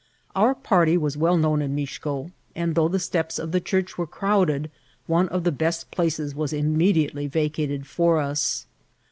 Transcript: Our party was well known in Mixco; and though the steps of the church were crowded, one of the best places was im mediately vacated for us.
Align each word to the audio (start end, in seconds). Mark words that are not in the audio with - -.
Our 0.35 0.55
party 0.55 0.97
was 0.97 1.15
well 1.15 1.37
known 1.37 1.61
in 1.61 1.75
Mixco; 1.75 2.31
and 2.55 2.73
though 2.73 2.87
the 2.87 2.97
steps 2.97 3.37
of 3.37 3.51
the 3.51 3.59
church 3.61 3.99
were 3.99 4.07
crowded, 4.07 4.71
one 5.05 5.29
of 5.29 5.43
the 5.43 5.51
best 5.51 5.91
places 5.91 6.33
was 6.33 6.53
im 6.53 6.75
mediately 6.75 7.27
vacated 7.27 7.85
for 7.85 8.17
us. 8.19 8.65